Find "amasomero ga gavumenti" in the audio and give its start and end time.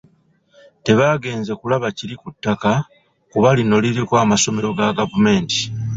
4.25-5.59